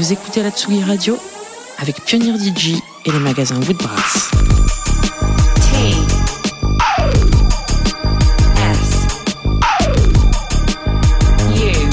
Vous 0.00 0.14
écoutez 0.14 0.42
la 0.42 0.50
Tsugi 0.50 0.82
Radio 0.82 1.18
avec 1.76 2.02
Pionnier 2.06 2.32
DJ 2.32 2.80
et 3.04 3.12
les 3.12 3.18
magasins 3.18 3.60
Woodbrass. 3.60 4.30
T 5.60 5.92
S 8.56 9.06
U 11.50 11.90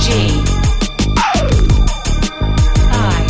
G 0.00 0.08
I 2.92 3.26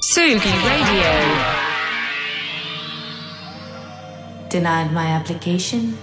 Sugi 0.00 0.48
Radio. 0.64 1.12
Denied 4.48 4.92
my 4.94 5.08
application? 5.14 5.94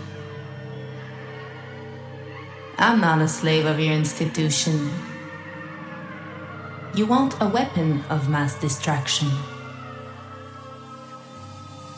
I'm 2.84 3.00
not 3.00 3.22
a 3.22 3.28
slave 3.28 3.68
of 3.68 3.80
your 3.80 3.94
institution. 3.94 4.90
You 6.96 7.06
want 7.06 7.36
a 7.40 7.48
weapon 7.48 8.04
of 8.10 8.28
mass 8.28 8.60
distraction. 8.60 9.30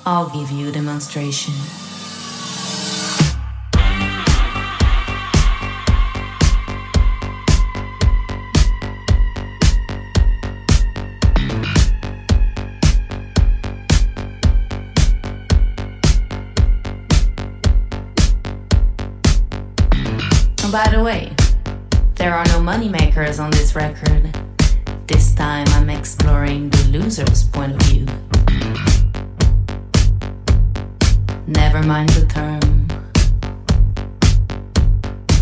I'll 0.06 0.30
give 0.30 0.52
you 0.52 0.68
a 0.68 0.72
demonstration. 0.74 1.54
By 20.74 20.90
the 20.90 21.04
way, 21.04 21.32
there 22.16 22.34
are 22.34 22.44
no 22.46 22.58
moneymakers 22.58 23.40
on 23.40 23.52
this 23.52 23.76
record. 23.76 24.36
This 25.06 25.36
time 25.36 25.68
I'm 25.68 25.88
exploring 25.88 26.72
the 26.72 26.98
loser's 26.98 27.44
point 27.44 27.74
of 27.74 27.82
view. 27.84 28.08
Never 31.46 31.84
mind 31.84 32.10
the 32.10 32.26
term. 32.26 32.88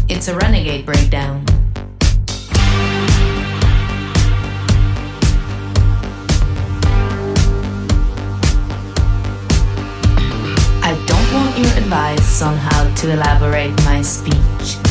It's 0.10 0.28
a 0.28 0.36
renegade 0.36 0.86
breakdown. 0.86 1.46
I 10.84 11.02
don't 11.08 11.34
want 11.34 11.58
your 11.58 11.72
advice 11.78 12.42
on 12.42 12.58
how 12.58 12.94
to 12.96 13.14
elaborate 13.14 13.72
my 13.86 14.02
speech. 14.02 14.91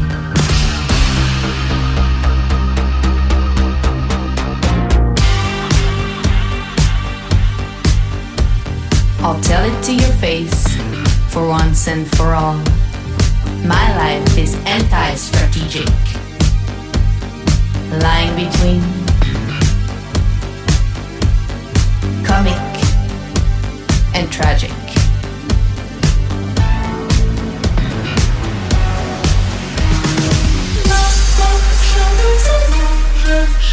I'll 9.23 9.39
tell 9.41 9.63
it 9.63 9.83
to 9.83 9.93
your 9.93 10.11
face 10.13 10.65
for 11.29 11.47
once 11.47 11.87
and 11.87 12.09
for 12.17 12.33
all. 12.33 12.57
My 13.63 13.95
life 13.95 14.35
is 14.35 14.55
anti 14.65 15.13
strategic, 15.13 15.87
lying 18.01 18.35
between 18.35 18.81
comic 22.25 22.57
and 24.15 24.31
tragic. 24.31 24.71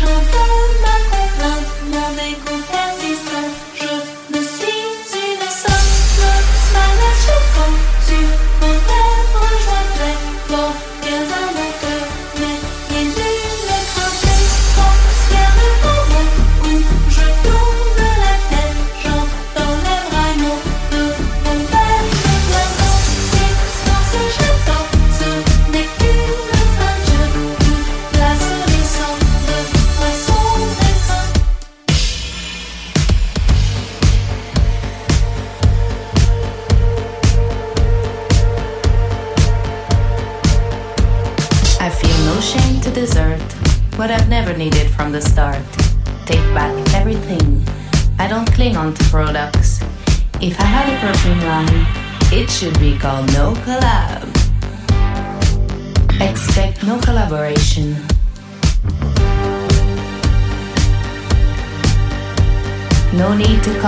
I 0.01 0.88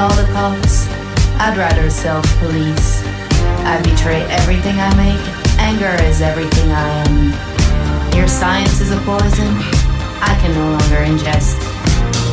call 0.00 0.16
the 0.16 0.32
cops. 0.32 0.88
I'd 1.44 1.58
rather 1.58 1.90
self 1.90 2.24
police. 2.40 3.04
I 3.68 3.76
betray 3.84 4.24
everything 4.32 4.80
I 4.80 4.88
make. 4.96 5.24
Anger 5.60 5.92
is 6.08 6.22
everything 6.22 6.72
I 6.72 6.88
am. 7.04 8.16
Your 8.16 8.26
science 8.26 8.80
is 8.80 8.92
a 8.96 9.00
poison 9.04 9.52
I 10.24 10.32
can 10.40 10.56
no 10.56 10.72
longer 10.72 11.04
ingest. 11.04 11.60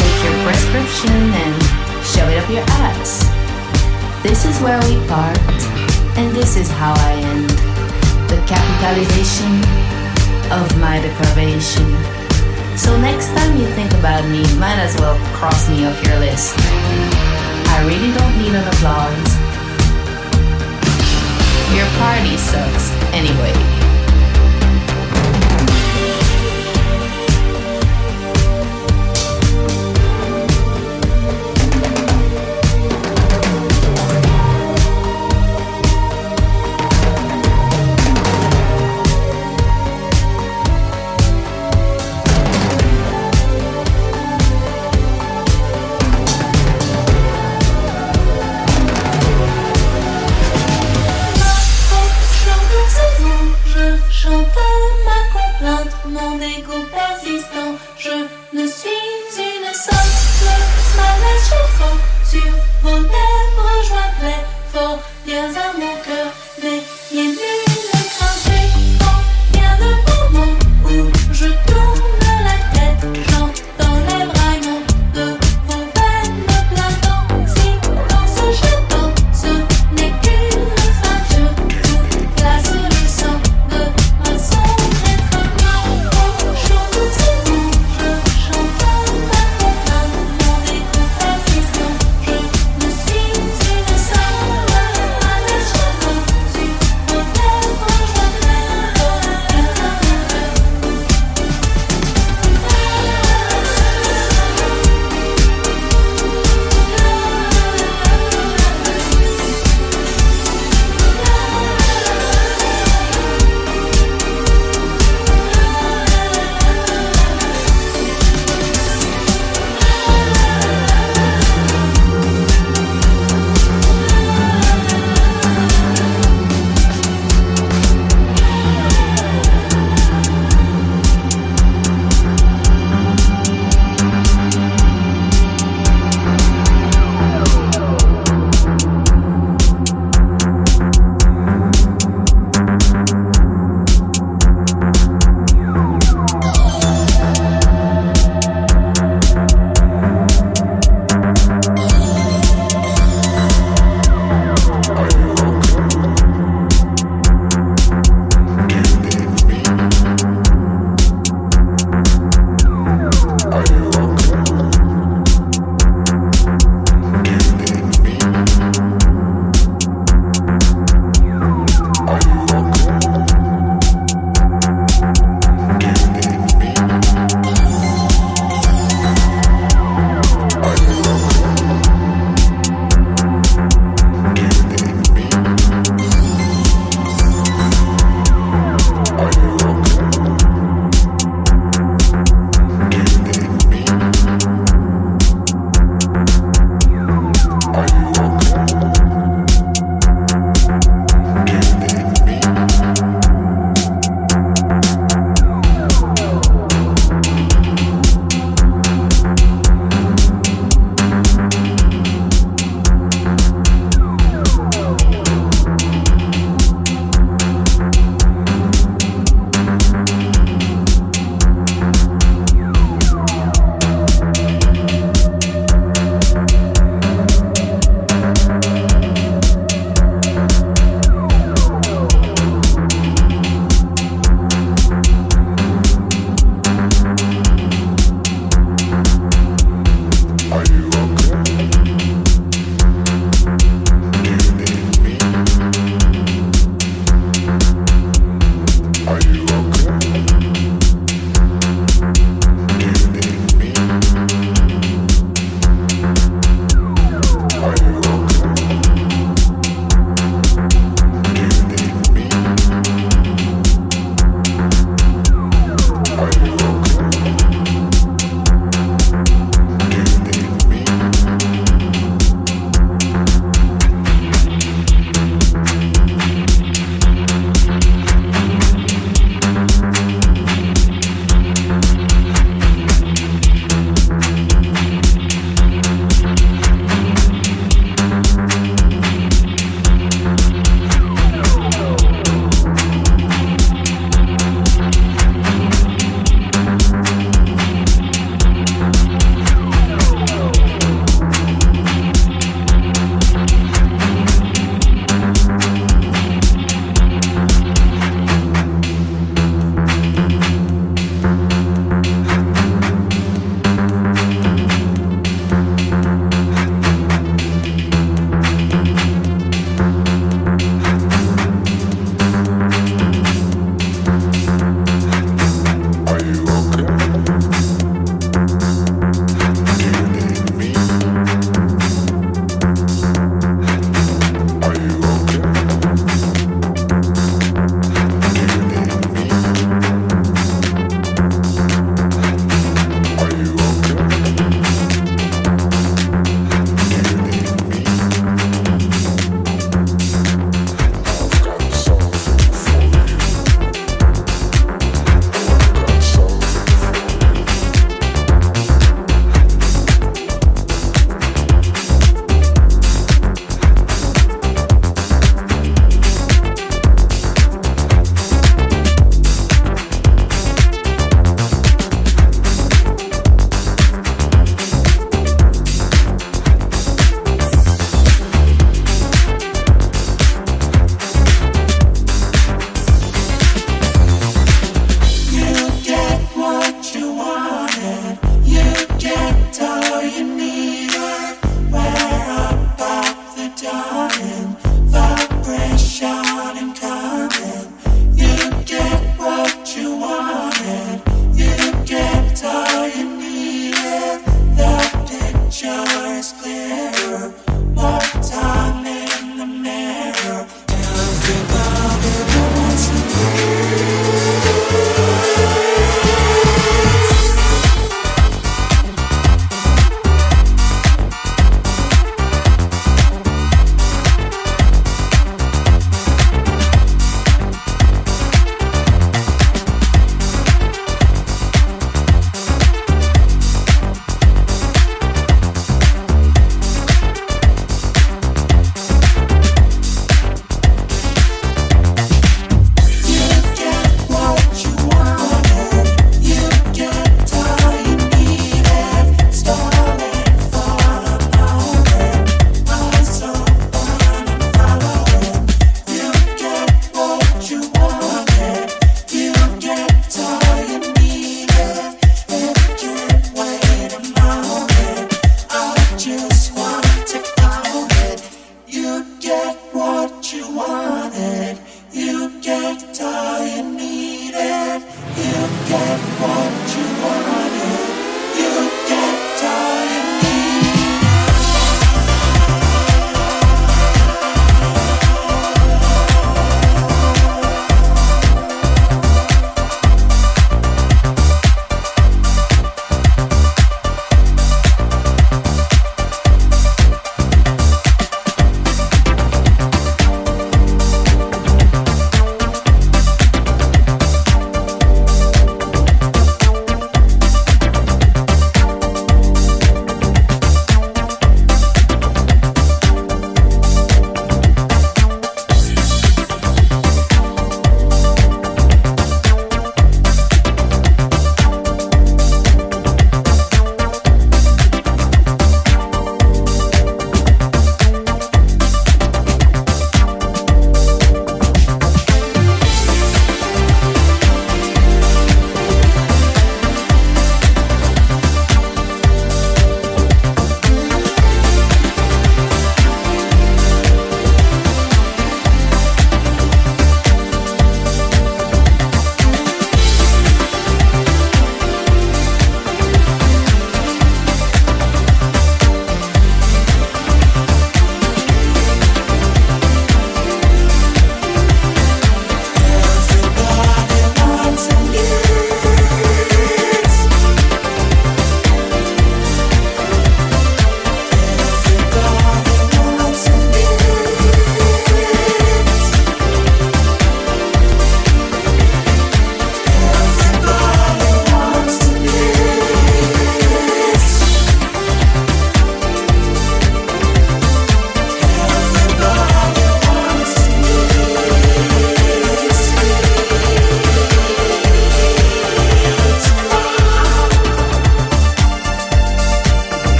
Take 0.00 0.18
your 0.24 0.36
prescription 0.40 1.12
and 1.12 1.54
shove 2.00 2.32
it 2.32 2.40
up 2.40 2.48
your 2.48 2.64
ass. 2.88 3.28
This 4.22 4.46
is 4.48 4.56
where 4.64 4.80
we 4.88 4.96
part, 5.04 5.36
and 6.16 6.32
this 6.32 6.56
is 6.56 6.70
how 6.80 6.96
I 6.96 7.12
end. 7.28 7.50
The 8.32 8.40
capitalization 8.48 9.52
of 10.48 10.64
my 10.80 10.96
deprivation. 11.04 11.84
So 12.80 12.96
next 12.96 13.28
time 13.36 13.52
you 13.60 13.68
think 13.76 13.92
about 14.00 14.24
me, 14.32 14.48
might 14.56 14.80
as 14.80 14.96
well 14.96 15.18
cross 15.36 15.68
me 15.68 15.84
off 15.84 16.00
your 16.08 16.18
list. 16.20 16.56
I 17.80 17.86
really 17.86 18.12
don't 18.12 18.36
need 18.36 18.52
an 18.54 18.68
applause. 18.68 19.32
Your 21.74 21.86
party 21.98 22.36
sucks 22.36 22.92
anyway. 23.14 23.79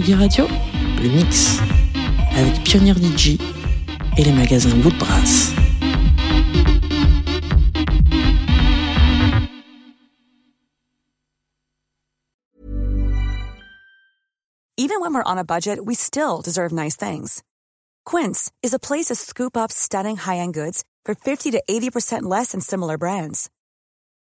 Tsugi 0.00 0.14
Radio, 0.14 0.46
le 1.02 1.08
mix 1.10 1.58
avec 2.34 2.64
Pioneer 2.64 2.94
DJ 2.94 3.38
et 4.16 4.24
les 4.24 4.32
magasins 4.32 4.70
Woodbrass. 4.82 5.52
Even 14.78 15.02
when 15.02 15.12
we're 15.12 15.22
on 15.22 15.36
a 15.36 15.44
budget, 15.44 15.84
we 15.84 15.94
still 15.94 16.40
deserve 16.40 16.72
nice 16.72 16.96
things. 16.96 17.42
Quince 18.06 18.50
is 18.62 18.72
a 18.72 18.78
place 18.78 19.08
to 19.08 19.14
scoop 19.14 19.54
up 19.54 19.70
stunning 19.70 20.16
high-end 20.16 20.54
goods 20.54 20.82
for 21.04 21.14
50 21.14 21.50
to 21.50 21.62
80% 21.68 22.22
less 22.22 22.52
than 22.52 22.62
similar 22.62 22.96
brands. 22.96 23.50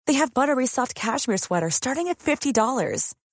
They 0.06 0.14
have 0.14 0.32
buttery 0.32 0.66
soft 0.66 0.94
cashmere 0.94 1.36
sweaters 1.36 1.74
starting 1.74 2.08
at 2.08 2.18
$50 2.18 2.54